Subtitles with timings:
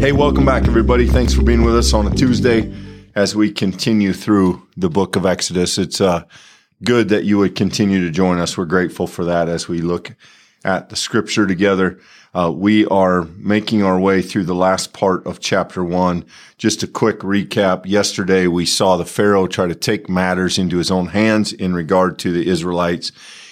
[0.00, 1.08] Hey, welcome back, everybody.
[1.08, 2.72] Thanks for being with us on a Tuesday
[3.16, 5.76] as we continue through the book of Exodus.
[5.76, 6.22] It's uh,
[6.84, 8.56] good that you would continue to join us.
[8.56, 10.14] We're grateful for that as we look
[10.64, 11.98] at the scripture together.
[12.32, 16.24] Uh, we are making our way through the last part of chapter one.
[16.58, 17.84] Just a quick recap.
[17.84, 22.20] Yesterday, we saw the Pharaoh try to take matters into his own hands in regard
[22.20, 23.10] to the Israelites.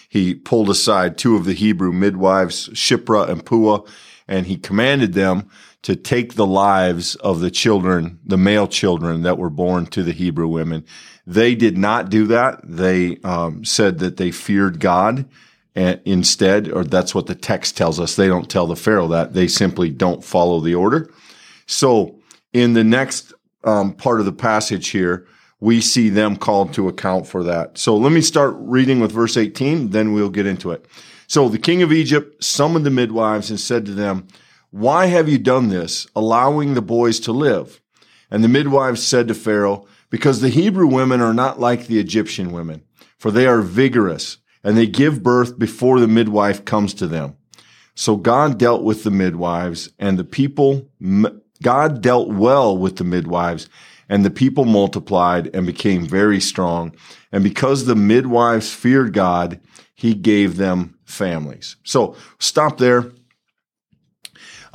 [0.08, 3.80] He pulled aside two of the Hebrew midwives, Shiphrah and Puah,
[4.28, 5.50] and he commanded them
[5.87, 10.11] to take the lives of the children, the male children that were born to the
[10.11, 10.85] Hebrew women.
[11.29, 12.58] They did not do that.
[12.64, 15.29] They um, said that they feared God
[15.77, 18.17] and instead, or that's what the text tells us.
[18.17, 19.35] They don't tell the Pharaoh that.
[19.35, 21.08] They simply don't follow the order.
[21.67, 22.18] So
[22.53, 23.32] in the next
[23.63, 25.29] um, part of the passage here,
[25.61, 27.79] we see them called to account for that.
[27.79, 30.85] So let me start reading with verse 18, then we'll get into it.
[31.29, 34.27] So the king of Egypt summoned the midwives and said to them,
[34.70, 37.80] why have you done this, allowing the boys to live?
[38.30, 42.52] And the midwives said to Pharaoh, Because the Hebrew women are not like the Egyptian
[42.52, 42.82] women,
[43.18, 47.36] for they are vigorous, and they give birth before the midwife comes to them.
[47.94, 50.91] So God dealt with the midwives, and the people,
[51.62, 53.69] God dealt well with the midwives,
[54.08, 56.94] and the people multiplied and became very strong.
[57.32, 59.60] And because the midwives feared God,
[59.94, 61.76] he gave them families.
[61.84, 63.10] So stop there.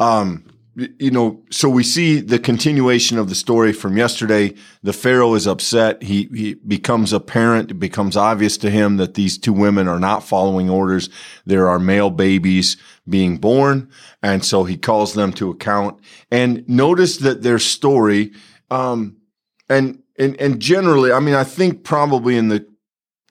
[0.02, 4.56] Um, you know, so we see the continuation of the story from yesterday.
[4.82, 6.02] The Pharaoh is upset.
[6.02, 7.70] He, he becomes apparent.
[7.70, 11.10] It becomes obvious to him that these two women are not following orders.
[11.46, 13.92] There are male babies being born.
[14.24, 16.00] And so he calls them to account
[16.32, 18.32] and notice that their story,
[18.72, 19.18] um,
[19.70, 22.66] and, and, and generally, I mean, I think probably in the,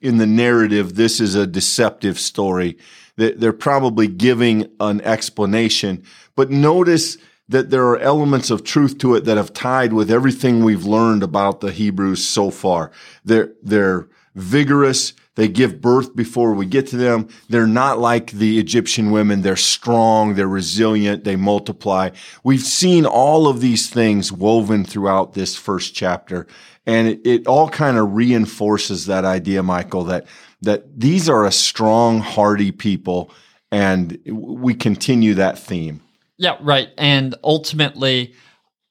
[0.00, 2.78] in the narrative, this is a deceptive story
[3.20, 6.04] they're probably giving an explanation,
[6.41, 7.19] but notice
[7.50, 11.22] that there are elements of truth to it that have tied with everything we've learned
[11.22, 12.92] about the Hebrews so far.
[13.27, 15.12] They're, they're vigorous.
[15.34, 17.28] They give birth before we get to them.
[17.50, 19.42] They're not like the Egyptian women.
[19.42, 20.34] They're strong.
[20.34, 21.25] They're resilient.
[21.25, 22.09] They multiply.
[22.43, 26.47] We've seen all of these things woven throughout this first chapter.
[26.87, 30.25] And it, it all kind of reinforces that idea, Michael, that
[30.62, 33.31] that these are a strong, hardy people,
[33.70, 36.00] and we continue that theme.
[36.40, 36.88] Yeah, right.
[36.96, 38.32] And ultimately,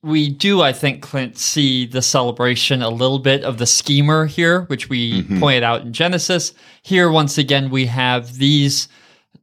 [0.04, 4.62] we do, I think, Clint, see the celebration a little bit of the schemer here,
[4.66, 5.40] which we mm-hmm.
[5.40, 6.54] pointed out in Genesis.
[6.84, 8.88] Here, once again, we have these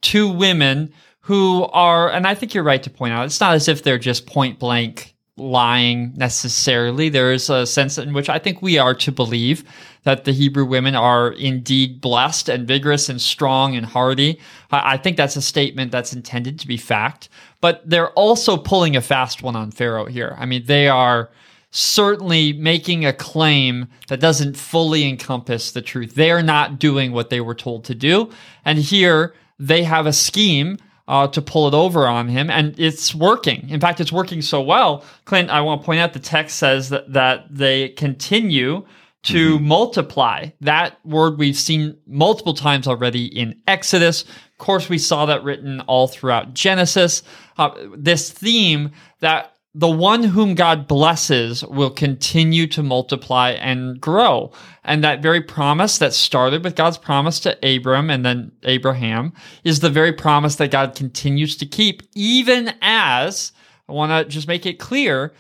[0.03, 3.67] two women who are, and I think you're right to point out, it's not as
[3.67, 7.09] if they're just point blank lying necessarily.
[7.09, 9.65] There is a sense in which I think we are to believe
[10.05, 14.41] that the Hebrew women are indeed blessed and vigorous and strong and hardy.
[14.71, 17.29] I think that's a statement that's intended to be fact,
[17.61, 20.35] but they're also pulling a fast one on Pharaoh here.
[20.39, 21.31] I mean, they are
[21.71, 26.15] certainly making a claim that doesn't fully encompass the truth.
[26.15, 28.31] They are not doing what they were told to do.
[28.65, 33.15] And here they have a scheme uh, to pull it over on him, and it's
[33.15, 33.69] working.
[33.71, 35.05] In fact, it's working so well.
[35.25, 38.85] Clint, I want to point out the text says that, that they continue
[39.25, 39.67] to mm-hmm.
[39.67, 40.51] multiply.
[40.61, 44.23] That word we've seen multiple times already in Exodus.
[44.23, 47.23] Of course, we saw that written all throughout Genesis.
[47.59, 54.51] Uh, this theme that the one whom God blesses will continue to multiply and grow.
[54.85, 59.35] And that very promise that started with God's promise to Abram and then Abraham
[59.65, 63.53] is the very promise that God continues to keep, even as
[63.87, 65.35] I want to just make it clear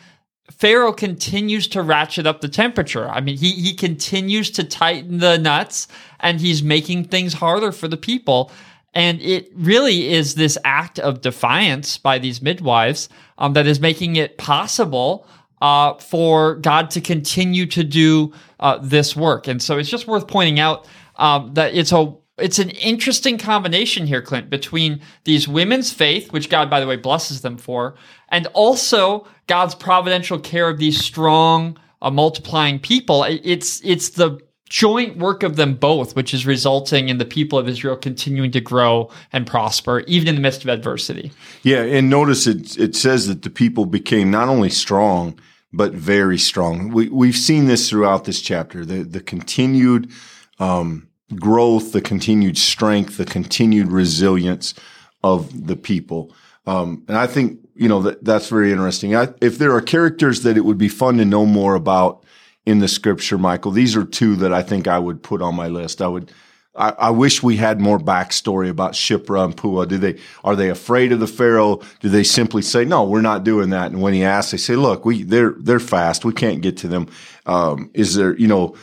[0.50, 3.08] Pharaoh continues to ratchet up the temperature.
[3.08, 5.88] I mean, he, he continues to tighten the nuts
[6.20, 8.52] and he's making things harder for the people.
[8.94, 13.08] And it really is this act of defiance by these midwives
[13.38, 15.26] um, that is making it possible
[15.60, 19.48] uh, for God to continue to do uh, this work.
[19.48, 20.86] And so it's just worth pointing out
[21.16, 26.50] um, that it's a it's an interesting combination here, Clint, between these women's faith, which
[26.50, 27.94] God, by the way, blesses them for,
[28.28, 33.24] and also God's providential care of these strong, uh, multiplying people.
[33.24, 37.68] It's it's the joint work of them both, which is resulting in the people of
[37.68, 41.32] Israel continuing to grow and prosper, even in the midst of adversity.
[41.62, 45.38] Yeah, and notice it it says that the people became not only strong
[45.72, 46.88] but very strong.
[46.88, 48.84] We we've seen this throughout this chapter.
[48.84, 50.10] The the continued
[50.58, 54.74] um, growth, the continued strength, the continued resilience
[55.22, 56.32] of the people.
[56.66, 59.14] Um, and I think you know that that's very interesting.
[59.14, 62.24] I, if there are characters that it would be fun to know more about
[62.66, 65.68] in the scripture, Michael, these are two that I think I would put on my
[65.68, 66.02] list.
[66.02, 66.32] I would
[66.76, 69.86] I, I, wish we had more backstory about Shiphrah and Puah.
[69.86, 71.80] Do they are they afraid of the Pharaoh?
[72.00, 73.92] Do they simply say no, we're not doing that?
[73.92, 76.88] And when he asks, they say, look, we they're they're fast, we can't get to
[76.88, 77.08] them.
[77.46, 78.76] Um, is there you know?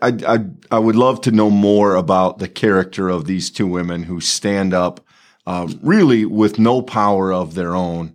[0.00, 0.38] I, I
[0.70, 4.72] I would love to know more about the character of these two women who stand
[4.72, 5.00] up,
[5.46, 8.14] um, really with no power of their own,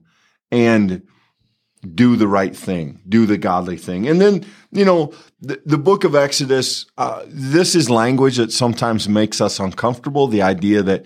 [0.52, 1.02] and
[1.96, 4.08] do the right thing, do the godly thing.
[4.08, 9.08] And then, you know, the, the book of Exodus, uh, this is language that sometimes
[9.08, 10.28] makes us uncomfortable.
[10.28, 11.06] The idea that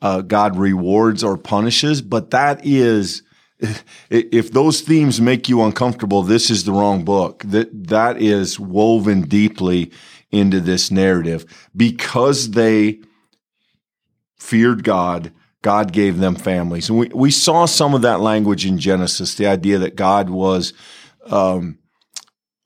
[0.00, 3.22] uh, God rewards or punishes, but that is,
[4.10, 7.42] if those themes make you uncomfortable, this is the wrong book.
[7.44, 9.90] That that is woven deeply
[10.30, 11.44] into this narrative
[11.76, 13.00] because they
[14.36, 16.88] feared God God gave them families.
[16.88, 20.72] And we, we saw some of that language in Genesis, the idea that God was
[21.26, 21.78] um,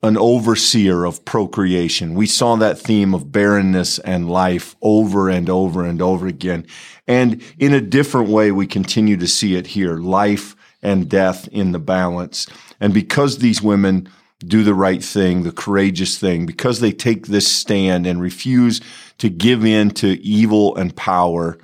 [0.03, 2.15] an overseer of procreation.
[2.15, 6.65] We saw that theme of barrenness and life over and over and over again.
[7.07, 11.71] And in a different way, we continue to see it here life and death in
[11.71, 12.47] the balance.
[12.79, 14.09] And because these women
[14.39, 18.81] do the right thing, the courageous thing, because they take this stand and refuse
[19.17, 21.57] to give in to evil and power,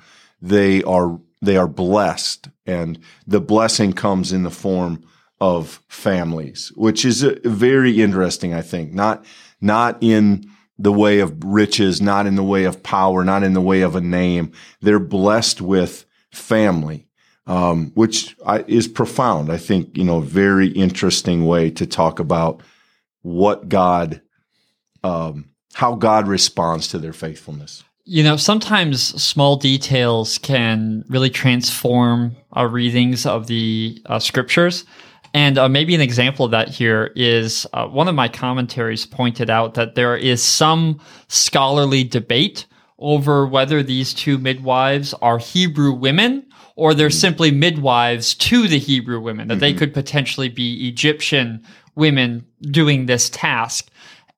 [0.44, 5.02] they are they are blessed and the blessing comes in the form
[5.40, 8.92] of families which is very interesting i think.
[8.92, 9.24] Not
[9.60, 13.60] not in the way of riches not in the way of power not in the
[13.60, 14.52] way of a name.
[14.80, 17.08] They're blessed with family
[17.46, 19.50] um, which I, is profound.
[19.50, 22.62] I think you know very interesting way to talk about
[23.22, 24.20] what god
[25.02, 32.36] um, how god responds to their faithfulness you know, sometimes small details can really transform
[32.52, 34.84] our readings of the uh, scriptures.
[35.32, 39.50] And uh, maybe an example of that here is uh, one of my commentaries pointed
[39.50, 42.66] out that there is some scholarly debate
[42.98, 46.46] over whether these two midwives are Hebrew women
[46.76, 47.18] or they're mm-hmm.
[47.18, 49.60] simply midwives to the Hebrew women, that mm-hmm.
[49.60, 51.64] they could potentially be Egyptian
[51.94, 53.90] women doing this task.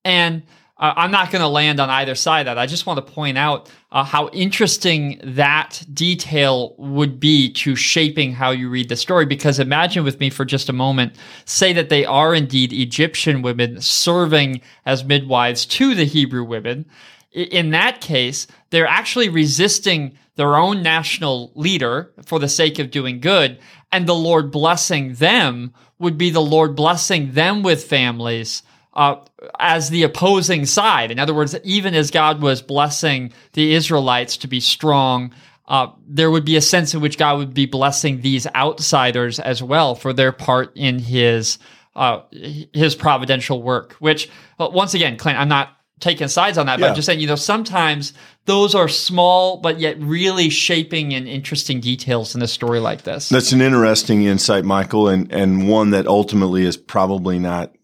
[0.04, 0.44] And
[0.78, 2.58] uh, I'm not going to land on either side of that.
[2.58, 8.32] I just want to point out uh, how interesting that detail would be to shaping
[8.32, 9.24] how you read the story.
[9.24, 13.80] Because imagine with me for just a moment, say that they are indeed Egyptian women
[13.80, 16.84] serving as midwives to the Hebrew women.
[17.32, 23.20] In that case, they're actually resisting their own national leader for the sake of doing
[23.20, 23.58] good.
[23.92, 28.62] And the Lord blessing them would be the Lord blessing them with families
[28.96, 29.16] uh,
[29.60, 31.10] as the opposing side.
[31.10, 35.32] In other words, even as God was blessing the Israelites to be strong,
[35.68, 39.62] uh, there would be a sense in which God would be blessing these outsiders as
[39.62, 41.58] well for their part in His
[41.94, 43.92] uh, His providential work.
[43.98, 46.86] Which, well, once again, Clint, I'm not taking sides on that, yeah.
[46.86, 48.14] but I'm just saying, you know, sometimes
[48.46, 53.28] those are small but yet really shaping and interesting details in a story like this.
[53.28, 57.74] That's an interesting insight, Michael, and and one that ultimately is probably not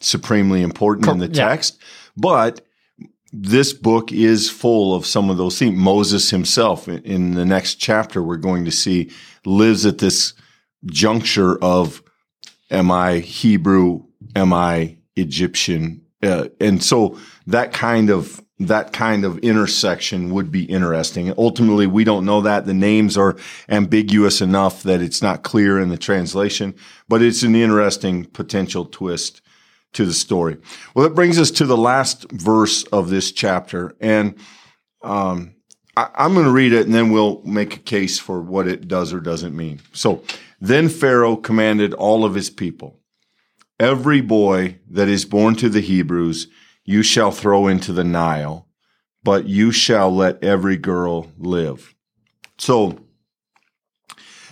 [0.00, 1.86] supremely important in the text, yeah.
[2.16, 2.66] but
[3.32, 5.78] this book is full of some of those themes.
[5.78, 9.10] Moses himself in the next chapter, we're going to see
[9.44, 10.34] lives at this
[10.86, 12.02] juncture of,
[12.70, 14.04] am I Hebrew?
[14.34, 16.02] Am I Egyptian?
[16.22, 21.32] Uh, and so that kind of that kind of intersection would be interesting.
[21.38, 22.66] Ultimately, we don't know that.
[22.66, 23.36] The names are
[23.70, 26.74] ambiguous enough that it's not clear in the translation,
[27.08, 29.40] but it's an interesting potential twist
[29.92, 30.56] to the story.
[30.94, 33.94] Well, that brings us to the last verse of this chapter.
[34.00, 34.36] And
[35.02, 35.54] um,
[35.96, 38.88] I, I'm going to read it and then we'll make a case for what it
[38.88, 39.80] does or doesn't mean.
[39.92, 40.22] So
[40.60, 43.00] then Pharaoh commanded all of his people
[43.80, 46.48] Every boy that is born to the Hebrews,
[46.84, 48.68] you shall throw into the Nile,
[49.24, 51.94] but you shall let every girl live.
[52.58, 52.98] So,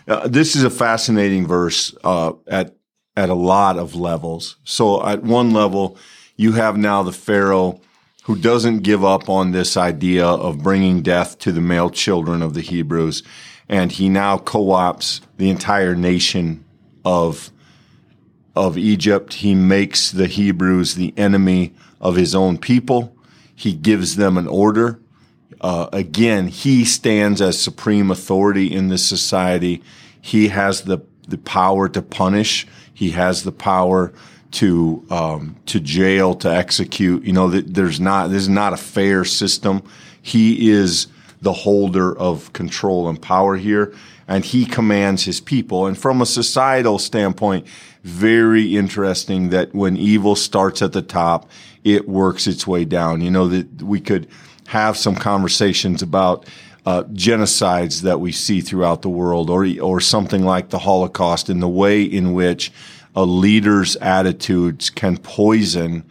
[0.06, 2.77] uh, this is a fascinating verse uh, at
[3.18, 4.54] at a lot of levels.
[4.62, 5.98] So at one level,
[6.36, 7.80] you have now the Pharaoh
[8.22, 12.54] who doesn't give up on this idea of bringing death to the male children of
[12.54, 13.24] the Hebrews.
[13.68, 16.64] And he now co-ops the entire nation
[17.04, 17.50] of,
[18.54, 19.34] of Egypt.
[19.34, 23.16] He makes the Hebrews the enemy of his own people.
[23.52, 25.00] He gives them an order.
[25.60, 29.82] Uh, again, he stands as supreme authority in this society.
[30.20, 32.64] He has the, the power to punish
[32.98, 34.12] he has the power
[34.50, 37.22] to um, to jail to execute.
[37.22, 39.84] You know, there's not this is not a fair system.
[40.20, 41.06] He is
[41.40, 43.94] the holder of control and power here,
[44.26, 45.86] and he commands his people.
[45.86, 47.68] And from a societal standpoint,
[48.02, 51.48] very interesting that when evil starts at the top,
[51.84, 53.20] it works its way down.
[53.20, 54.26] You know that we could
[54.66, 56.46] have some conversations about
[56.88, 61.60] uh, genocides that we see throughout the world, or or something like the Holocaust, and
[61.60, 62.72] the way in which
[63.14, 66.02] a leader's attitudes can poison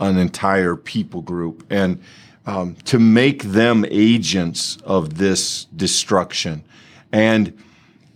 [0.00, 2.02] an entire people group, and
[2.46, 6.64] um, to make them agents of this destruction,
[7.12, 7.56] and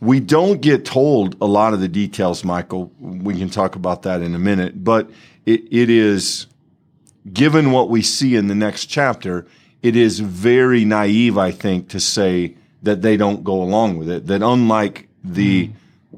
[0.01, 2.91] we don't get told a lot of the details, Michael.
[2.99, 5.09] We can talk about that in a minute, but
[5.47, 6.49] it, it is
[7.33, 9.47] given what we see in the next chapter,
[9.83, 14.27] it is very naive, I think, to say that they don't go along with it.
[14.27, 15.73] That unlike the mm.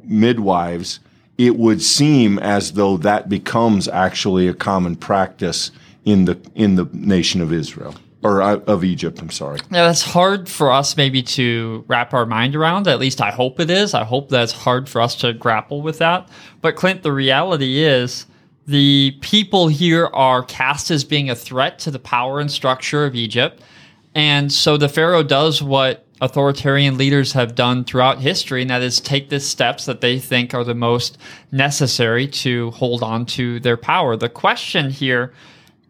[0.04, 1.00] midwives,
[1.38, 5.70] it would seem as though that becomes actually a common practice
[6.04, 9.20] in the in the nation of Israel or uh, of Egypt.
[9.20, 9.58] I'm sorry.
[9.70, 12.88] Yeah, that's hard for us maybe to wrap our mind around.
[12.88, 13.94] At least I hope it is.
[13.94, 16.28] I hope that's hard for us to grapple with that.
[16.60, 18.26] But Clint, the reality is
[18.66, 23.14] the people here are cast as being a threat to the power and structure of
[23.14, 23.62] Egypt.
[24.14, 29.00] And so the Pharaoh does what authoritarian leaders have done throughout history, and that is
[29.00, 31.16] take the steps that they think are the most
[31.50, 34.16] necessary to hold on to their power.
[34.16, 35.32] The question here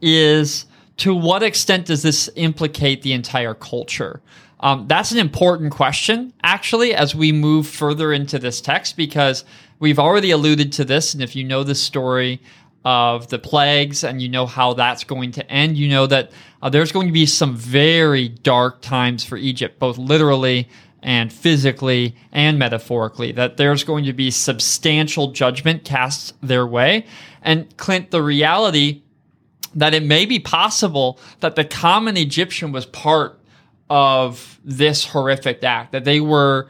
[0.00, 0.67] is
[0.99, 4.21] to what extent does this implicate the entire culture?
[4.61, 9.45] Um, that's an important question, actually, as we move further into this text, because
[9.79, 11.14] we've already alluded to this.
[11.14, 12.40] And if you know the story
[12.85, 16.31] of the plagues and you know how that's going to end, you know that
[16.62, 20.69] uh, there's going to be some very dark times for Egypt, both literally
[21.02, 27.07] and physically and metaphorically, that there's going to be substantial judgment cast their way.
[27.40, 29.02] And Clint, the reality
[29.75, 33.39] that it may be possible that the common Egyptian was part
[33.90, 36.68] of this horrific act, that they were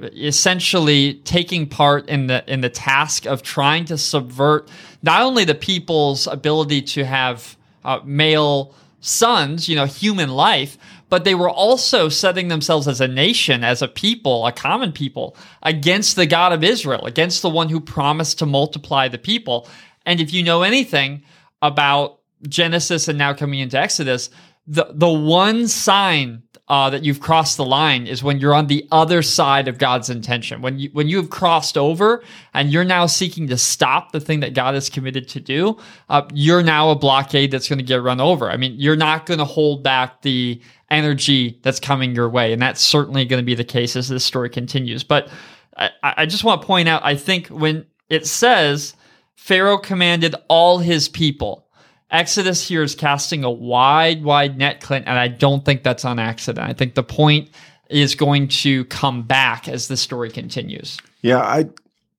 [0.00, 4.68] essentially taking part in the in the task of trying to subvert
[5.02, 11.24] not only the people's ability to have uh, male sons, you know, human life, but
[11.24, 16.16] they were also setting themselves as a nation, as a people, a common people, against
[16.16, 19.68] the God of Israel, against the one who promised to multiply the people.
[20.06, 21.22] And if you know anything
[21.60, 24.30] about Genesis and now coming into Exodus,
[24.66, 28.88] the the one sign uh, that you've crossed the line is when you're on the
[28.90, 30.62] other side of God's intention.
[30.62, 32.24] When you when you have crossed over
[32.54, 35.76] and you're now seeking to stop the thing that God is committed to do,
[36.08, 38.50] uh, you're now a blockade that's going to get run over.
[38.50, 42.62] I mean, you're not going to hold back the energy that's coming your way, and
[42.62, 45.04] that's certainly going to be the case as this story continues.
[45.04, 45.28] But
[45.76, 48.96] I, I just want to point out, I think when it says
[49.34, 51.68] Pharaoh commanded all his people
[52.12, 56.18] Exodus here is casting a wide, wide net, Clint, and I don't think that's on
[56.18, 56.68] accident.
[56.68, 57.50] I think the point
[57.88, 60.98] is going to come back as the story continues.
[61.22, 61.70] Yeah, I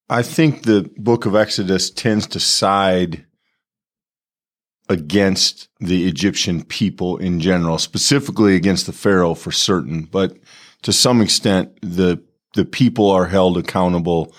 [0.09, 3.25] I think the book of Exodus tends to side
[4.89, 10.37] against the Egyptian people in general, specifically against the Pharaoh for certain, but
[10.81, 12.21] to some extent the
[12.55, 14.35] the people are held accountable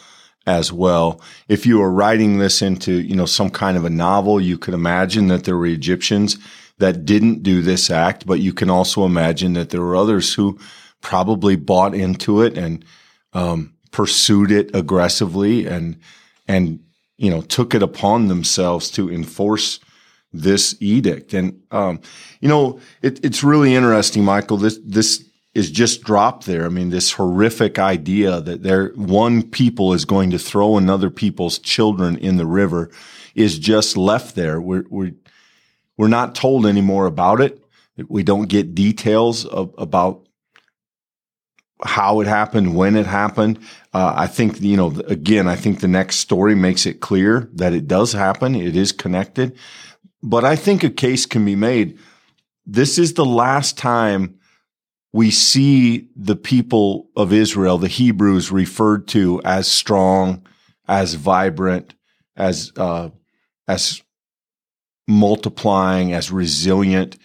[0.46, 1.20] as well.
[1.48, 4.74] If you were writing this into, you know, some kind of a novel, you could
[4.74, 6.38] imagine that there were Egyptians
[6.78, 10.58] that didn't do this act, but you can also imagine that there were others who
[11.00, 12.84] probably bought into it and
[13.32, 15.96] um, pursued it aggressively and
[16.48, 16.80] and
[17.16, 19.78] you know took it upon themselves to enforce
[20.34, 21.32] this edict.
[21.32, 22.00] And um,
[22.40, 24.56] you know, it, it's really interesting, Michael.
[24.56, 26.66] This this is just dropped there.
[26.66, 31.58] I mean, this horrific idea that there one people is going to throw another people's
[31.58, 32.90] children in the river
[33.34, 34.60] is just left there.
[34.60, 35.12] We're we're
[35.96, 37.64] we're not told any more about it.
[38.08, 40.26] We don't get details of, about
[41.84, 43.58] how it happened, when it happened.
[43.92, 45.46] Uh, I think you know again.
[45.46, 48.56] I think the next story makes it clear that it does happen.
[48.56, 49.56] It is connected,
[50.20, 51.96] but I think a case can be made.
[52.66, 54.40] This is the last time
[55.14, 60.44] we see the people of Israel, the Hebrews, referred to as strong,
[60.88, 61.94] as vibrant,
[62.36, 63.10] as uh,
[63.68, 64.02] as
[65.06, 67.16] multiplying, as resilient.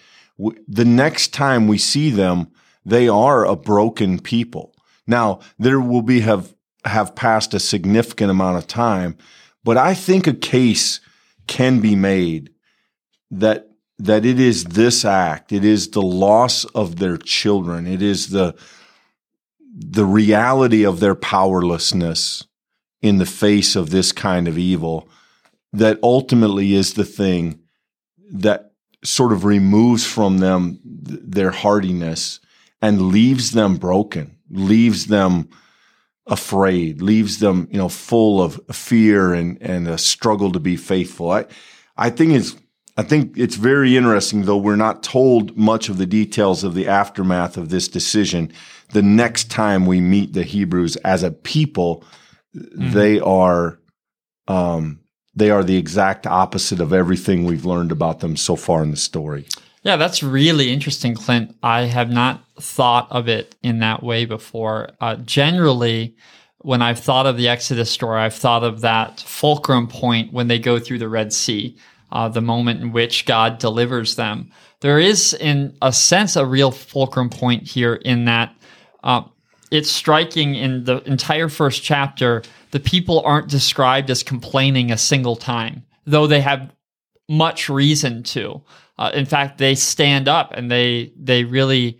[0.67, 2.51] The next time we see them,
[2.85, 4.75] they are a broken people.
[5.07, 6.53] Now there will be have
[6.85, 9.17] have passed a significant amount of time,
[9.63, 10.99] but I think a case
[11.47, 12.51] can be made
[13.31, 13.68] that
[13.99, 18.55] that it is this act, it is the loss of their children, it is the
[19.81, 22.45] the reality of their powerlessness
[23.01, 25.07] in the face of this kind of evil
[25.71, 27.59] that ultimately is the thing
[28.31, 32.39] that sort of removes from them their hardiness
[32.81, 35.47] and leaves them broken, leaves them
[36.27, 41.31] afraid, leaves them, you know, full of fear and, and a struggle to be faithful.
[41.31, 41.45] I,
[41.97, 42.55] I think it's
[42.99, 46.89] I think it's very interesting, though we're not told much of the details of the
[46.89, 48.51] aftermath of this decision.
[48.91, 52.03] The next time we meet the Hebrews as a people,
[52.53, 52.91] mm-hmm.
[52.91, 53.79] they are
[54.49, 54.99] um,
[55.33, 58.97] they are the exact opposite of everything we've learned about them so far in the
[58.97, 59.47] story.
[59.83, 61.55] Yeah, that's really interesting, Clint.
[61.63, 64.89] I have not thought of it in that way before.
[64.99, 66.17] Uh, generally,
[66.57, 70.59] when I've thought of the Exodus story, I've thought of that fulcrum point when they
[70.59, 71.77] go through the Red Sea,
[72.11, 74.51] uh, the moment in which God delivers them.
[74.81, 78.55] There is, in a sense, a real fulcrum point here in that
[79.03, 79.23] uh,
[79.71, 85.35] it's striking in the entire first chapter, the people aren't described as complaining a single
[85.35, 86.73] time, though they have
[87.27, 88.61] much reason to.
[88.97, 91.99] Uh, in fact, they stand up and they they really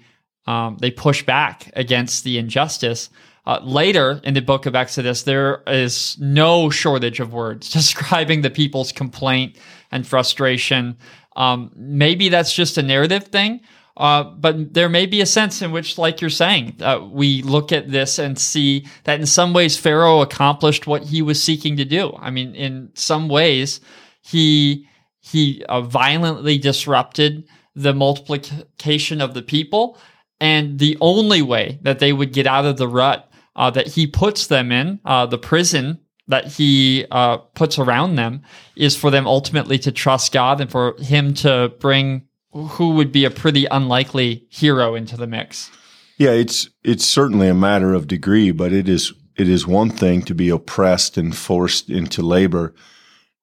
[0.50, 3.12] um, they push back against the injustice.
[3.46, 8.50] Uh, later in the book of Exodus, there is no shortage of words describing the
[8.50, 9.58] people's complaint
[9.92, 10.98] and frustration.
[11.36, 13.62] Um, maybe that's just a narrative thing,
[13.96, 17.72] uh, but there may be a sense in which, like you're saying, uh, we look
[17.72, 21.86] at this and see that in some ways Pharaoh accomplished what he was seeking to
[21.86, 22.18] do.
[22.20, 23.82] I mean, in some ways,
[24.22, 24.88] he
[25.22, 29.98] he uh, violently disrupted the multiplication of the people.
[30.40, 34.08] And the only way that they would get out of the rut uh, that he
[34.08, 38.44] puts them in, uh, the prison that he uh, puts around them,
[38.76, 43.26] is for them ultimately to trust God and for him to bring who would be
[43.26, 45.70] a pretty unlikely hero into the mix.
[46.18, 50.22] Yeah, it's it's certainly a matter of degree, but it is it is one thing
[50.24, 52.74] to be oppressed and forced into labor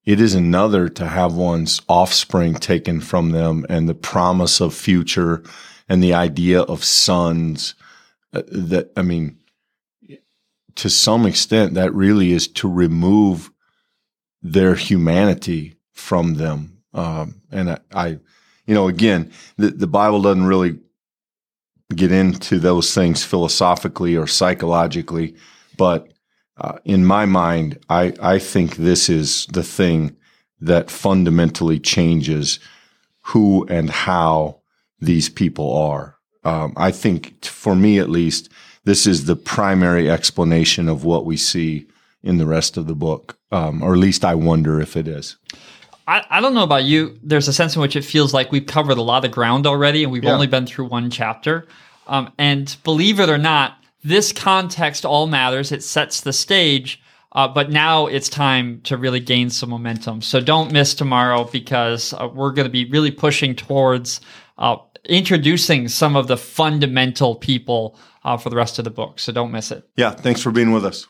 [0.07, 5.43] it is another to have one's offspring taken from them and the promise of future
[5.89, 7.75] and the idea of sons.
[8.33, 9.39] Uh, that, I mean,
[10.77, 13.51] to some extent, that really is to remove
[14.43, 16.83] their humanity from them.
[16.93, 18.07] Um, and I, I,
[18.67, 20.79] you know, again, the, the Bible doesn't really
[21.95, 25.37] get into those things philosophically or psychologically,
[25.77, 26.13] but
[26.59, 30.17] uh, in my mind, I, I think this is the thing
[30.61, 32.59] that fundamentally changes
[33.21, 34.61] who and how
[35.01, 36.17] these people are.
[36.45, 38.51] Um, I think, for me at least,
[38.85, 41.89] this is the primary explanation of what we see
[42.23, 45.37] in the rest of the book, um, or at least I wonder if it is.
[46.07, 47.19] I, I don't know about you.
[47.23, 50.05] There's a sense in which it feels like we've covered a lot of ground already,
[50.05, 50.33] and we've yeah.
[50.33, 51.67] only been through one chapter.
[52.07, 55.73] Um, and believe it or not, this context all matters.
[55.73, 57.03] It sets the stage.
[57.33, 60.23] Uh, but now it's time to really gain some momentum.
[60.23, 64.23] So don't miss tomorrow because uh, we're going to be really pushing towards
[64.57, 64.77] uh,
[65.09, 69.19] introducing some of the fundamental people uh, for the rest of the book.
[69.19, 69.89] So don't miss it.
[69.97, 70.11] Yeah.
[70.11, 71.07] Thanks for being with us.